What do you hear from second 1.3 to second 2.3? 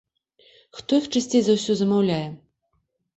за ўсё замаўляе?